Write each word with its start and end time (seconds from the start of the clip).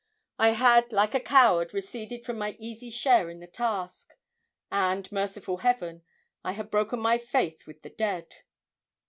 I 0.39 0.53
had, 0.53 0.91
like 0.91 1.13
a 1.13 1.19
coward, 1.19 1.75
receded 1.75 2.25
from 2.25 2.39
my 2.39 2.55
easy 2.57 2.89
share 2.89 3.29
in 3.29 3.39
the 3.39 3.45
task; 3.45 4.15
and, 4.71 5.05
merciful 5.11 5.57
Heaven, 5.57 6.01
I 6.43 6.53
had 6.53 6.71
broken 6.71 6.99
my 6.99 7.19
faith 7.19 7.67
with 7.67 7.83
the 7.83 7.91
dead! 7.91 8.37